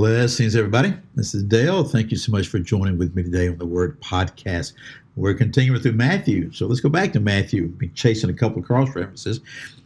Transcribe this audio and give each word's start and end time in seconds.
Blessings, 0.00 0.56
everybody. 0.56 0.94
This 1.14 1.34
is 1.34 1.42
Dale. 1.42 1.84
Thank 1.84 2.10
you 2.10 2.16
so 2.16 2.32
much 2.32 2.48
for 2.48 2.58
joining 2.58 2.96
with 2.96 3.14
me 3.14 3.22
today 3.22 3.48
on 3.48 3.58
the 3.58 3.66
Word 3.66 4.00
Podcast. 4.00 4.72
We're 5.14 5.34
continuing 5.34 5.78
through 5.82 5.92
Matthew. 5.92 6.50
So 6.52 6.66
let's 6.66 6.80
go 6.80 6.88
back 6.88 7.12
to 7.12 7.20
Matthew. 7.20 7.64
We'll 7.64 7.72
be 7.72 7.88
chasing 7.88 8.30
a 8.30 8.32
couple 8.32 8.60
of 8.60 8.64
cross 8.64 8.96
references. 8.96 9.40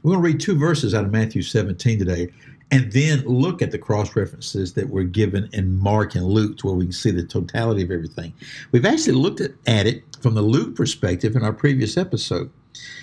We're 0.05 0.13
going 0.13 0.23
to 0.23 0.29
read 0.29 0.41
two 0.41 0.57
verses 0.57 0.95
out 0.95 1.05
of 1.05 1.11
Matthew 1.11 1.43
17 1.43 1.99
today, 1.99 2.29
and 2.71 2.93
then 2.93 3.25
look 3.27 3.61
at 3.61 3.73
the 3.73 3.79
cross 3.79 4.15
references 4.15 4.73
that 4.75 4.89
were 4.89 5.03
given 5.03 5.49
in 5.53 5.77
Mark 5.77 6.15
and 6.15 6.27
Luke, 6.27 6.59
to 6.59 6.69
where 6.69 6.77
we 6.77 6.85
can 6.85 6.93
see 6.93 7.11
the 7.11 7.25
totality 7.25 7.83
of 7.83 7.91
everything. 7.91 8.33
We've 8.71 8.87
actually 8.87 9.15
looked 9.15 9.41
at, 9.41 9.51
at 9.67 9.89
it 9.89 10.05
from 10.21 10.35
the 10.35 10.43
Luke 10.43 10.77
perspective 10.77 11.35
in 11.35 11.43
our 11.43 11.53
previous 11.53 11.97
episode. 11.97 12.53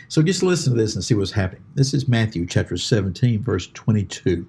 So 0.08 0.22
just 0.22 0.44
listen 0.44 0.76
to 0.76 0.80
this 0.80 0.96
and 0.96 1.04
see 1.04 1.16
what's 1.16 1.32
happening. 1.32 1.66
This 1.76 1.94
is 1.94 2.08
Matthew 2.08 2.46
chapter 2.46 2.78
17, 2.78 3.44
verse 3.44 3.68
22. 3.74 4.48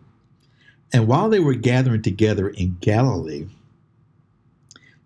And 0.93 1.07
while 1.07 1.31
they 1.31 1.41
were 1.41 1.55
gathering 1.55 2.03
together 2.03 2.49
in 2.51 2.77
Galilee, 2.81 3.47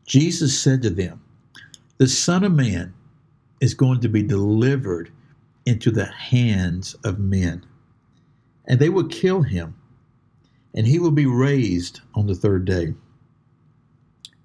Jesus 0.04 0.58
said 0.58 0.82
to 0.82 0.90
them, 0.90 1.22
The 1.98 2.08
Son 2.08 2.42
of 2.44 2.52
Man 2.52 2.92
is 3.60 3.74
going 3.74 4.00
to 4.00 4.08
be 4.08 4.22
delivered 4.22 5.10
into 5.64 5.90
the 5.90 6.06
hands 6.06 6.94
of 7.04 7.18
men, 7.18 7.64
and 8.66 8.78
they 8.78 8.88
will 8.88 9.06
kill 9.06 9.42
him, 9.42 9.74
and 10.74 10.86
he 10.86 10.98
will 10.98 11.12
be 11.12 11.26
raised 11.26 12.00
on 12.14 12.26
the 12.26 12.34
third 12.34 12.64
day. 12.64 12.94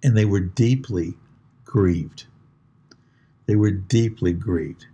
And 0.03 0.17
they 0.17 0.25
were 0.25 0.39
deeply 0.39 1.15
grieved. 1.63 2.25
They 3.45 3.55
were 3.55 3.71
deeply 3.71 4.33
grieved. 4.33 4.85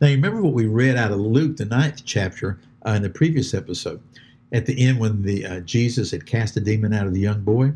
Now, 0.00 0.08
you 0.08 0.16
remember 0.16 0.42
what 0.42 0.54
we 0.54 0.66
read 0.66 0.96
out 0.96 1.12
of 1.12 1.20
Luke, 1.20 1.56
the 1.56 1.64
ninth 1.64 2.02
chapter, 2.04 2.58
uh, 2.86 2.92
in 2.92 3.02
the 3.02 3.10
previous 3.10 3.54
episode 3.54 4.02
at 4.52 4.66
the 4.66 4.86
end 4.86 4.98
when 4.98 5.22
the 5.22 5.46
uh, 5.46 5.60
Jesus 5.60 6.10
had 6.10 6.26
cast 6.26 6.56
a 6.56 6.60
demon 6.60 6.92
out 6.92 7.06
of 7.06 7.14
the 7.14 7.20
young 7.20 7.42
boy, 7.42 7.72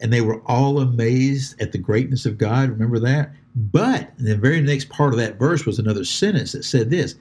and 0.00 0.12
they 0.12 0.20
were 0.20 0.42
all 0.42 0.80
amazed 0.80 1.60
at 1.60 1.72
the 1.72 1.78
greatness 1.78 2.26
of 2.26 2.38
God. 2.38 2.70
Remember 2.70 2.98
that? 2.98 3.32
But 3.54 4.10
the 4.18 4.36
very 4.36 4.60
next 4.60 4.88
part 4.88 5.12
of 5.12 5.18
that 5.20 5.38
verse 5.38 5.64
was 5.64 5.78
another 5.78 6.04
sentence 6.04 6.52
that 6.52 6.64
said 6.64 6.90
this. 6.90 7.14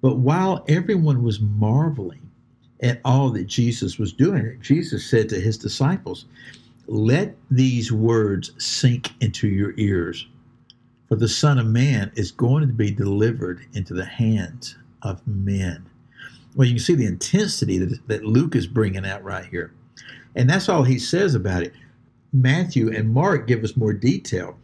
But 0.00 0.16
while 0.16 0.64
everyone 0.68 1.22
was 1.22 1.40
marveling 1.40 2.30
at 2.82 3.00
all 3.04 3.30
that 3.30 3.46
Jesus 3.46 3.98
was 3.98 4.12
doing, 4.12 4.58
Jesus 4.60 5.08
said 5.08 5.28
to 5.28 5.40
his 5.40 5.56
disciples, 5.56 6.26
Let 6.86 7.36
these 7.50 7.92
words 7.92 8.52
sink 8.58 9.12
into 9.20 9.48
your 9.48 9.74
ears, 9.76 10.26
for 11.08 11.16
the 11.16 11.28
Son 11.28 11.58
of 11.58 11.66
Man 11.66 12.10
is 12.16 12.32
going 12.32 12.66
to 12.66 12.74
be 12.74 12.90
delivered 12.90 13.64
into 13.74 13.94
the 13.94 14.04
hands 14.04 14.76
of 15.02 15.26
men. 15.26 15.84
Well, 16.54 16.68
you 16.68 16.74
can 16.74 16.82
see 16.82 16.94
the 16.94 17.06
intensity 17.06 17.78
that, 17.78 18.06
that 18.06 18.24
Luke 18.24 18.54
is 18.54 18.66
bringing 18.66 19.04
out 19.04 19.24
right 19.24 19.44
here. 19.44 19.72
And 20.36 20.48
that's 20.48 20.68
all 20.68 20.82
he 20.82 20.98
says 20.98 21.34
about 21.34 21.62
it. 21.62 21.72
Matthew 22.32 22.92
and 22.92 23.12
Mark 23.12 23.46
give 23.46 23.62
us 23.62 23.76
more 23.76 23.92
detail 23.92 24.56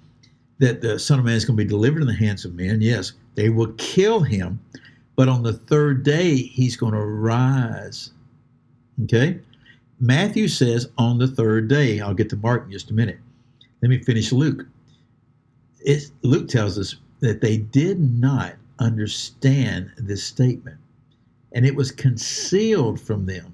that 0.59 0.81
the 0.81 0.99
Son 0.99 1.19
of 1.19 1.25
Man 1.25 1.35
is 1.35 1.45
going 1.45 1.57
to 1.57 1.65
be 1.65 1.69
delivered 1.69 2.03
in 2.03 2.09
the 2.09 2.15
hands 2.15 2.45
of 2.45 2.55
men. 2.55 2.81
Yes, 2.81 3.13
they 3.35 3.49
will 3.49 3.73
kill 3.79 4.21
him, 4.21 4.61
but 5.17 5.29
on 5.29 5.43
the 5.43 5.53
third 5.53 6.03
day, 6.03 6.37
he's 6.37 6.77
going 6.77 6.93
to 6.93 7.01
rise. 7.01 8.11
Okay? 9.05 9.41
Matthew 10.01 10.49
says 10.49 10.89
on 10.99 11.19
the 11.19 11.29
third 11.29 11.69
day. 11.69 12.01
I'll 12.01 12.15
get 12.15 12.31
to 12.31 12.37
Mark 12.37 12.65
in 12.65 12.73
just 12.73 12.91
a 12.91 12.95
minute. 12.95 13.19
Let 13.83 13.89
me 13.89 14.03
finish 14.03 14.33
Luke. 14.33 14.67
It's, 15.81 16.13
Luke 16.23 16.49
tells 16.49 16.79
us 16.79 16.97
that 17.21 17.41
they 17.41 17.59
did 17.59 18.01
not 18.01 18.55
understand 18.79 19.93
this 19.97 20.25
statement 20.25 20.79
and 21.53 21.67
it 21.67 21.75
was 21.75 21.91
concealed 21.91 23.01
from 23.01 23.27
them. 23.27 23.53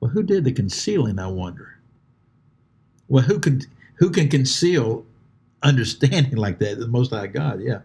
Well, 0.00 0.10
who 0.10 0.22
did 0.22 0.44
the 0.44 0.52
concealing, 0.52 1.18
I 1.18 1.26
wonder? 1.26 1.78
Well, 3.08 3.24
who 3.24 3.38
can 3.38 3.62
who 3.96 4.10
can 4.10 4.28
conceal 4.28 5.04
understanding 5.62 6.36
like 6.36 6.58
that? 6.60 6.78
The 6.78 6.88
Most 6.88 7.10
High 7.10 7.26
God, 7.26 7.60
yeah. 7.60 7.80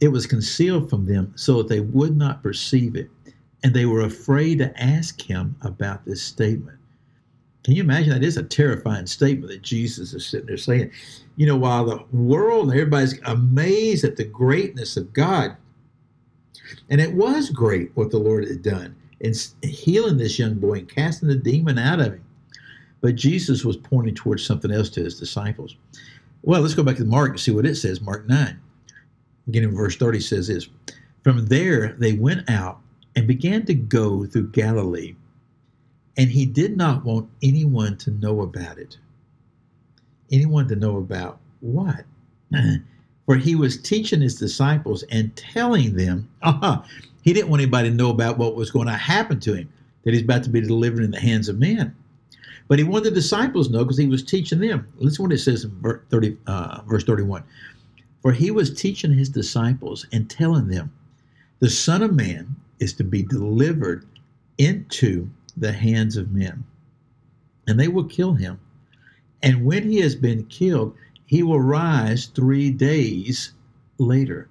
It 0.00 0.08
was 0.08 0.26
concealed 0.26 0.90
from 0.90 1.06
them 1.06 1.32
so 1.36 1.58
that 1.58 1.68
they 1.68 1.80
would 1.80 2.16
not 2.16 2.42
perceive 2.42 2.96
it, 2.96 3.10
and 3.64 3.72
they 3.72 3.86
were 3.86 4.02
afraid 4.02 4.58
to 4.58 4.82
ask 4.82 5.20
him 5.20 5.56
about 5.62 6.04
this 6.04 6.22
statement. 6.22 6.78
Can 7.64 7.74
you 7.74 7.82
imagine 7.82 8.12
that 8.12 8.22
is 8.22 8.36
a 8.36 8.44
terrifying 8.44 9.06
statement 9.06 9.50
that 9.50 9.62
Jesus 9.62 10.12
is 10.12 10.24
sitting 10.24 10.46
there 10.46 10.56
saying? 10.56 10.92
You 11.34 11.46
know, 11.46 11.56
while 11.56 11.84
the 11.84 12.04
world 12.12 12.70
everybody's 12.70 13.18
amazed 13.24 14.04
at 14.04 14.16
the 14.16 14.24
greatness 14.24 14.96
of 14.96 15.12
God, 15.12 15.56
and 16.90 17.00
it 17.00 17.14
was 17.14 17.50
great 17.50 17.90
what 17.94 18.10
the 18.10 18.18
Lord 18.18 18.46
had 18.46 18.62
done 18.62 18.94
in 19.20 19.32
healing 19.62 20.16
this 20.18 20.38
young 20.38 20.54
boy 20.54 20.78
and 20.78 20.88
casting 20.88 21.28
the 21.28 21.36
demon 21.36 21.78
out 21.78 22.00
of 22.00 22.14
him. 22.14 22.24
But 23.00 23.14
Jesus 23.14 23.64
was 23.64 23.76
pointing 23.76 24.14
towards 24.14 24.44
something 24.44 24.70
else 24.70 24.90
to 24.90 25.04
his 25.04 25.18
disciples. 25.18 25.76
Well, 26.42 26.60
let's 26.60 26.74
go 26.74 26.82
back 26.82 26.96
to 26.96 27.04
Mark 27.04 27.30
and 27.30 27.40
see 27.40 27.50
what 27.50 27.66
it 27.66 27.76
says. 27.76 28.00
Mark 28.00 28.26
9, 28.28 28.58
beginning 29.46 29.70
in 29.70 29.76
verse 29.76 29.96
30, 29.96 30.20
says 30.20 30.48
this 30.48 30.68
From 31.22 31.46
there 31.46 31.94
they 31.98 32.12
went 32.12 32.48
out 32.48 32.80
and 33.14 33.26
began 33.26 33.64
to 33.66 33.74
go 33.74 34.26
through 34.26 34.48
Galilee, 34.48 35.14
and 36.16 36.30
he 36.30 36.46
did 36.46 36.76
not 36.76 37.04
want 37.04 37.28
anyone 37.42 37.96
to 37.98 38.10
know 38.10 38.42
about 38.42 38.78
it. 38.78 38.98
Anyone 40.30 40.68
to 40.68 40.76
know 40.76 40.96
about 40.98 41.40
what? 41.60 42.04
where 43.26 43.38
he 43.38 43.54
was 43.54 43.80
teaching 43.80 44.20
his 44.20 44.36
disciples 44.36 45.02
and 45.10 45.34
telling 45.36 45.96
them, 45.96 46.28
uh-huh, 46.42 46.82
he 47.22 47.32
didn't 47.32 47.50
want 47.50 47.60
anybody 47.60 47.90
to 47.90 47.94
know 47.94 48.10
about 48.10 48.38
what 48.38 48.56
was 48.56 48.70
going 48.70 48.86
to 48.86 48.94
happen 48.94 49.38
to 49.40 49.54
him, 49.54 49.68
that 50.04 50.14
he's 50.14 50.22
about 50.22 50.44
to 50.44 50.50
be 50.50 50.60
delivered 50.60 51.02
in 51.02 51.10
the 51.10 51.20
hands 51.20 51.48
of 51.48 51.58
men. 51.58 51.94
But 52.68 52.78
he 52.78 52.84
wanted 52.84 53.10
the 53.10 53.10
disciples 53.12 53.66
to 53.66 53.74
know 53.74 53.84
because 53.84 53.98
he 53.98 54.06
was 54.06 54.24
teaching 54.24 54.60
them. 54.60 54.86
Listen 54.98 55.24
what 55.24 55.32
it 55.32 55.38
says 55.38 55.64
in 55.64 55.70
verse, 55.80 56.02
30, 56.10 56.36
uh, 56.46 56.80
verse 56.86 57.04
31. 57.04 57.42
For 58.22 58.32
he 58.32 58.50
was 58.50 58.74
teaching 58.74 59.12
his 59.12 59.28
disciples 59.28 60.06
and 60.12 60.28
telling 60.28 60.68
them, 60.68 60.92
the 61.58 61.70
Son 61.70 62.02
of 62.02 62.14
Man 62.14 62.54
is 62.80 62.92
to 62.94 63.04
be 63.04 63.22
delivered 63.22 64.06
into 64.58 65.28
the 65.56 65.72
hands 65.72 66.16
of 66.16 66.32
men, 66.32 66.64
and 67.66 67.78
they 67.78 67.88
will 67.88 68.04
kill 68.04 68.34
him. 68.34 68.60
And 69.42 69.64
when 69.64 69.90
he 69.90 70.00
has 70.00 70.14
been 70.14 70.44
killed, 70.46 70.94
he 71.26 71.42
will 71.42 71.60
rise 71.60 72.26
three 72.26 72.70
days 72.70 73.52
later. 73.98 74.48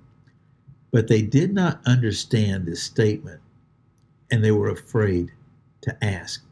But 0.92 1.08
they 1.08 1.22
did 1.22 1.54
not 1.54 1.82
understand 1.86 2.66
this 2.66 2.84
statement 2.84 3.42
and 4.32 4.44
they 4.44 4.52
were 4.52 4.70
afraid 4.70 5.32
to 5.82 6.04
ask. 6.04 6.44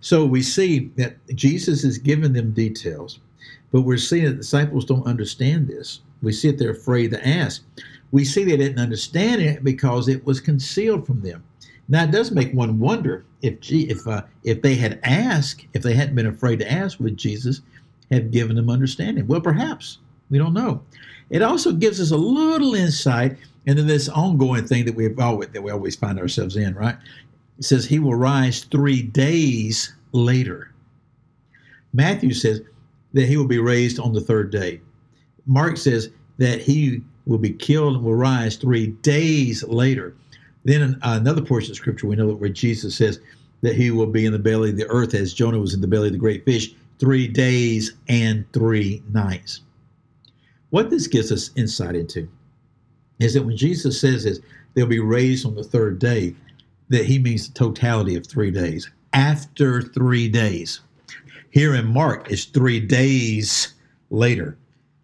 So 0.00 0.24
we 0.24 0.42
see 0.42 0.90
that 0.96 1.16
Jesus 1.34 1.84
is 1.84 1.98
giving 1.98 2.32
them 2.32 2.52
details, 2.52 3.20
but 3.72 3.82
we're 3.82 3.98
seeing 3.98 4.24
that 4.26 4.36
disciples 4.36 4.84
don't 4.84 5.06
understand 5.06 5.68
this. 5.68 6.00
We 6.22 6.32
see 6.32 6.50
that 6.50 6.58
they're 6.58 6.70
afraid 6.70 7.10
to 7.12 7.28
ask. 7.28 7.62
We 8.10 8.24
see 8.24 8.44
they 8.44 8.56
didn't 8.56 8.80
understand 8.80 9.42
it 9.42 9.62
because 9.62 10.08
it 10.08 10.24
was 10.24 10.40
concealed 10.40 11.06
from 11.06 11.20
them. 11.20 11.44
Now 11.88 12.04
it 12.04 12.12
does 12.12 12.30
make 12.30 12.52
one 12.52 12.78
wonder 12.78 13.24
if 13.42 13.58
if 13.70 14.06
uh, 14.06 14.22
if 14.44 14.62
they 14.62 14.76
had 14.76 15.00
asked, 15.02 15.66
if 15.74 15.82
they 15.82 15.94
hadn't 15.94 16.14
been 16.14 16.26
afraid 16.26 16.60
to 16.60 16.70
ask, 16.70 17.00
with 17.00 17.16
Jesus 17.16 17.62
have 18.10 18.30
given 18.30 18.56
them 18.56 18.70
understanding? 18.70 19.26
Well, 19.26 19.40
perhaps. 19.40 19.98
We 20.30 20.38
don't 20.38 20.54
know. 20.54 20.82
It 21.30 21.42
also 21.42 21.72
gives 21.72 22.00
us 22.00 22.10
a 22.10 22.16
little 22.16 22.74
insight 22.74 23.36
into 23.66 23.82
this 23.82 24.08
ongoing 24.08 24.66
thing 24.66 24.84
that 24.84 24.94
we've 24.94 25.18
always 25.18 25.48
that 25.50 25.62
we 25.62 25.70
always 25.70 25.96
find 25.96 26.18
ourselves 26.18 26.56
in, 26.56 26.74
right? 26.74 26.96
It 27.58 27.64
says 27.64 27.84
he 27.84 27.98
will 27.98 28.14
rise 28.14 28.64
three 28.64 29.02
days 29.02 29.92
later. 30.12 30.72
Matthew 31.92 32.32
says 32.32 32.62
that 33.12 33.26
he 33.26 33.36
will 33.36 33.46
be 33.46 33.58
raised 33.58 33.98
on 33.98 34.12
the 34.12 34.20
third 34.20 34.50
day. 34.50 34.80
Mark 35.46 35.76
says 35.76 36.10
that 36.38 36.60
he 36.60 37.02
will 37.26 37.38
be 37.38 37.50
killed 37.52 37.96
and 37.96 38.04
will 38.04 38.14
rise 38.14 38.56
three 38.56 38.88
days 38.88 39.62
later. 39.64 40.14
Then 40.64 40.98
another 41.02 41.42
portion 41.42 41.72
of 41.72 41.76
scripture 41.76 42.06
we 42.06 42.16
know 42.16 42.28
where 42.28 42.50
Jesus 42.50 42.94
says 42.94 43.20
that 43.62 43.76
he 43.76 43.90
will 43.90 44.06
be 44.06 44.26
in 44.26 44.32
the 44.32 44.38
belly 44.38 44.70
of 44.70 44.76
the 44.76 44.88
earth 44.88 45.14
as 45.14 45.34
Jonah 45.34 45.58
was 45.58 45.74
in 45.74 45.80
the 45.80 45.86
belly 45.86 46.08
of 46.08 46.12
the 46.12 46.18
great 46.18 46.44
fish 46.44 46.74
three 47.00 47.26
days 47.26 47.94
and 48.08 48.44
three 48.52 49.02
nights. 49.10 49.62
What 50.68 50.90
this 50.90 51.06
gives 51.06 51.32
us 51.32 51.50
insight 51.56 51.96
into 51.96 52.28
is 53.18 53.34
that 53.34 53.42
when 53.42 53.56
Jesus 53.56 54.00
says 54.00 54.24
this, 54.24 54.38
they'll 54.74 54.86
be 54.86 55.00
raised 55.00 55.46
on 55.46 55.54
the 55.56 55.64
third 55.64 55.98
day, 55.98 56.34
that 56.90 57.06
he 57.06 57.18
means 57.18 57.48
the 57.48 57.54
totality 57.54 58.14
of 58.16 58.26
three 58.26 58.50
days. 58.50 58.90
After 59.12 59.82
three 59.82 60.28
days. 60.28 60.80
Here 61.50 61.74
in 61.74 61.86
Mark, 61.86 62.30
it's 62.30 62.44
three 62.44 62.78
days 62.78 63.74
later, 64.10 64.56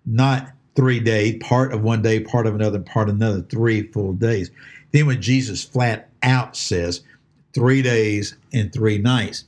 not 0.05 0.53
three 0.77 1.01
days, 1.01 1.39
part 1.41 1.73
of 1.73 1.83
one 1.83 2.03
day, 2.03 2.21
part 2.21 2.47
of 2.47 2.55
another, 2.55 2.79
part 2.79 3.09
of 3.09 3.17
another, 3.17 3.43
three 3.43 3.83
full 3.91 4.13
days. 4.13 4.51
Then 4.93 5.07
when 5.07 5.21
Jesus 5.21 5.65
flat 5.65 6.09
out 6.23 6.57
says 6.57 7.01
three 7.53 7.83
days 7.83 8.37
and 8.53 8.73
three 8.73 8.99
nights, 8.99 9.45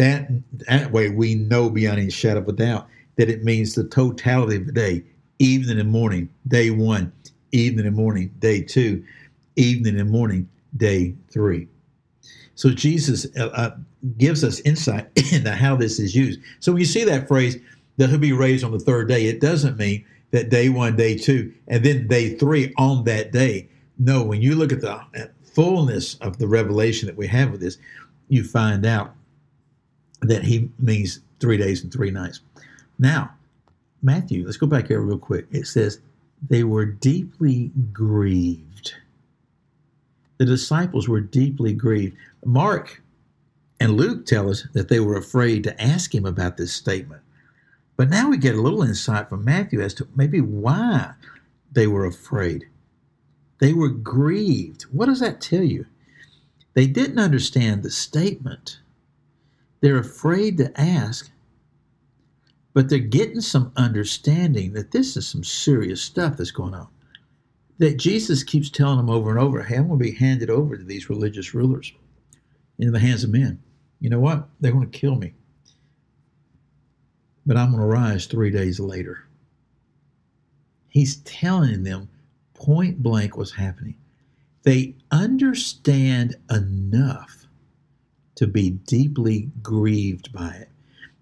that 0.00 0.30
that 0.66 0.90
way 0.92 1.10
we 1.10 1.34
know 1.34 1.68
beyond 1.68 1.98
any 1.98 2.10
shadow 2.10 2.40
of 2.40 2.48
a 2.48 2.52
doubt 2.52 2.88
that 3.16 3.28
it 3.28 3.44
means 3.44 3.74
the 3.74 3.84
totality 3.84 4.56
of 4.56 4.64
the 4.64 4.72
day, 4.72 5.04
evening 5.38 5.78
and 5.78 5.90
morning, 5.90 6.26
day 6.48 6.70
one, 6.70 7.12
evening 7.52 7.86
and 7.86 7.94
morning, 7.94 8.32
day 8.38 8.62
two, 8.62 9.04
evening 9.56 10.00
and 10.00 10.10
morning, 10.10 10.48
day 10.78 11.14
three. 11.30 11.68
So 12.54 12.70
Jesus 12.70 13.26
uh, 13.38 13.48
uh, 13.48 13.76
gives 14.16 14.42
us 14.42 14.60
insight 14.60 15.10
into 15.32 15.52
how 15.52 15.76
this 15.76 15.98
is 15.98 16.16
used. 16.16 16.40
So 16.60 16.72
when 16.72 16.80
you 16.80 16.86
see 16.86 17.04
that 17.04 17.28
phrase, 17.28 17.58
that 17.98 18.08
he'll 18.08 18.18
be 18.18 18.32
raised 18.32 18.64
on 18.64 18.72
the 18.72 18.78
third 18.78 19.06
day, 19.06 19.26
it 19.26 19.42
doesn't 19.42 19.76
mean 19.76 20.06
that 20.30 20.48
day 20.48 20.70
one, 20.70 20.96
day 20.96 21.14
two, 21.14 21.52
and 21.68 21.84
then 21.84 22.08
day 22.08 22.36
three 22.36 22.72
on 22.78 23.04
that 23.04 23.32
day. 23.32 23.68
No, 23.98 24.22
when 24.22 24.40
you 24.40 24.54
look 24.54 24.72
at 24.72 24.80
the 24.80 25.30
fullness 25.42 26.14
of 26.22 26.38
the 26.38 26.48
revelation 26.48 27.06
that 27.06 27.18
we 27.18 27.26
have 27.26 27.50
with 27.50 27.60
this, 27.60 27.76
you 28.28 28.44
find 28.44 28.86
out 28.86 29.14
that 30.22 30.42
he 30.42 30.70
means 30.78 31.20
three 31.40 31.56
days 31.56 31.82
and 31.82 31.92
three 31.92 32.10
nights. 32.10 32.40
Now, 32.98 33.32
Matthew, 34.02 34.44
let's 34.44 34.56
go 34.56 34.66
back 34.66 34.88
here 34.88 35.00
real 35.00 35.18
quick. 35.18 35.46
It 35.50 35.66
says, 35.66 36.00
they 36.48 36.64
were 36.64 36.86
deeply 36.86 37.70
grieved. 37.92 38.94
The 40.38 40.46
disciples 40.46 41.08
were 41.08 41.20
deeply 41.20 41.74
grieved. 41.74 42.16
Mark 42.44 43.02
and 43.78 43.96
Luke 43.96 44.26
tell 44.26 44.50
us 44.50 44.66
that 44.72 44.88
they 44.88 45.00
were 45.00 45.16
afraid 45.16 45.64
to 45.64 45.82
ask 45.82 46.14
him 46.14 46.24
about 46.24 46.56
this 46.56 46.72
statement. 46.72 47.22
But 47.96 48.08
now 48.08 48.30
we 48.30 48.38
get 48.38 48.54
a 48.54 48.62
little 48.62 48.82
insight 48.82 49.28
from 49.28 49.44
Matthew 49.44 49.82
as 49.82 49.92
to 49.94 50.08
maybe 50.16 50.40
why 50.40 51.12
they 51.72 51.86
were 51.86 52.06
afraid. 52.06 52.66
They 53.58 53.74
were 53.74 53.90
grieved. 53.90 54.82
What 54.84 55.06
does 55.06 55.20
that 55.20 55.40
tell 55.42 55.62
you? 55.62 55.84
They 56.72 56.86
didn't 56.86 57.18
understand 57.18 57.82
the 57.82 57.90
statement. 57.90 58.78
They're 59.80 59.98
afraid 59.98 60.58
to 60.58 60.80
ask, 60.80 61.30
but 62.74 62.88
they're 62.88 62.98
getting 62.98 63.40
some 63.40 63.72
understanding 63.76 64.72
that 64.74 64.92
this 64.92 65.16
is 65.16 65.26
some 65.26 65.44
serious 65.44 66.02
stuff 66.02 66.36
that's 66.36 66.50
going 66.50 66.74
on. 66.74 66.88
That 67.78 67.96
Jesus 67.96 68.42
keeps 68.42 68.68
telling 68.68 68.98
them 68.98 69.08
over 69.08 69.30
and 69.30 69.38
over, 69.38 69.62
hey, 69.62 69.76
I'm 69.76 69.88
going 69.88 69.98
to 69.98 70.04
be 70.04 70.12
handed 70.12 70.50
over 70.50 70.76
to 70.76 70.84
these 70.84 71.08
religious 71.08 71.54
rulers 71.54 71.92
into 72.78 72.92
the 72.92 72.98
hands 72.98 73.24
of 73.24 73.30
men. 73.30 73.58
You 74.00 74.10
know 74.10 74.20
what? 74.20 74.48
They're 74.60 74.72
going 74.72 74.90
to 74.90 74.98
kill 74.98 75.16
me 75.16 75.34
but 77.46 77.56
I'm 77.56 77.70
going 77.70 77.80
to 77.80 77.86
rise 77.86 78.26
three 78.26 78.50
days 78.50 78.78
later. 78.78 79.24
He's 80.88 81.16
telling 81.18 81.82
them 81.82 82.08
point 82.54 83.02
blank 83.02 83.36
what's 83.36 83.50
happening. 83.50 83.96
They 84.62 84.94
understand 85.10 86.36
enough 86.50 87.46
to 88.40 88.46
be 88.46 88.70
deeply 88.70 89.50
grieved 89.62 90.32
by 90.32 90.48
it. 90.48 90.70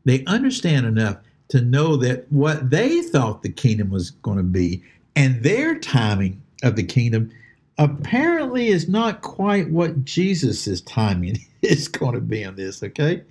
They 0.04 0.24
understand 0.26 0.86
enough 0.86 1.16
to 1.48 1.60
know 1.60 1.96
that 1.96 2.30
what 2.30 2.70
they 2.70 3.02
thought 3.02 3.42
the 3.42 3.50
kingdom 3.50 3.90
was 3.90 4.12
going 4.12 4.36
to 4.36 4.44
be 4.44 4.84
and 5.16 5.42
their 5.42 5.76
timing 5.80 6.40
of 6.62 6.76
the 6.76 6.84
kingdom 6.84 7.32
apparently 7.76 8.68
is 8.68 8.88
not 8.88 9.22
quite 9.22 9.68
what 9.68 10.04
Jesus' 10.04 10.80
timing 10.82 11.38
is 11.62 11.88
going 11.88 12.14
to 12.14 12.20
be 12.20 12.44
on 12.44 12.54
this, 12.54 12.84
okay? 12.84 13.24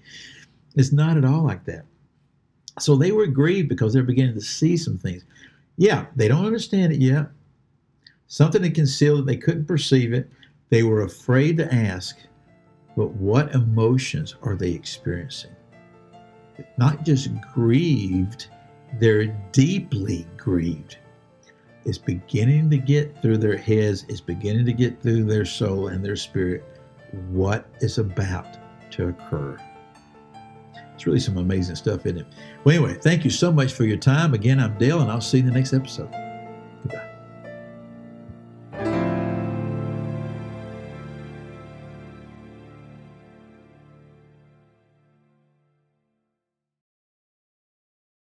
It's 0.75 0.91
not 0.91 1.15
at 1.15 1.23
all 1.23 1.43
like 1.43 1.63
that. 1.63 1.85
So 2.79 2.97
they 2.97 3.13
were 3.13 3.25
grieved 3.25 3.69
because 3.69 3.93
they're 3.93 4.03
beginning 4.03 4.35
to 4.35 4.41
see 4.41 4.75
some 4.75 4.97
things. 4.97 5.23
Yeah, 5.77 6.07
they 6.17 6.27
don't 6.27 6.45
understand 6.45 6.91
it 6.91 6.99
yet. 6.99 7.27
Something 8.27 8.63
that 8.63 8.75
concealed 8.75 9.21
it, 9.21 9.25
they 9.27 9.37
couldn't 9.37 9.65
perceive 9.65 10.11
it. 10.11 10.29
They 10.71 10.83
were 10.83 11.03
afraid 11.03 11.55
to 11.55 11.73
ask, 11.73 12.17
but 12.97 13.13
what 13.13 13.53
emotions 13.53 14.35
are 14.41 14.55
they 14.55 14.71
experiencing? 14.71 15.55
Not 16.79 17.05
just 17.05 17.29
grieved, 17.53 18.47
they're 18.99 19.27
deeply 19.51 20.25
grieved. 20.35 20.97
It's 21.85 21.99
beginning 21.99 22.71
to 22.71 22.77
get 22.77 23.21
through 23.21 23.37
their 23.37 23.55
heads, 23.55 24.03
it's 24.09 24.19
beginning 24.19 24.65
to 24.65 24.73
get 24.73 24.99
through 25.01 25.25
their 25.25 25.45
soul 25.45 25.89
and 25.89 26.03
their 26.03 26.15
spirit 26.15 26.63
what 27.29 27.69
is 27.81 27.99
about 27.99 28.57
to 28.91 29.09
occur. 29.09 29.57
It's 30.95 31.05
really 31.05 31.19
some 31.19 31.37
amazing 31.37 31.75
stuff 31.75 32.07
in 32.07 32.17
it. 32.17 32.25
Well, 32.63 32.75
anyway, 32.75 32.95
thank 32.95 33.23
you 33.23 33.29
so 33.29 33.51
much 33.51 33.73
for 33.73 33.83
your 33.83 33.97
time. 33.97 34.33
Again, 34.33 34.59
I'm 34.59 34.75
Dale, 34.79 35.01
and 35.01 35.11
I'll 35.11 35.21
see 35.21 35.37
you 35.37 35.43
in 35.43 35.49
the 35.49 35.55
next 35.55 35.73
episode. 35.73 36.26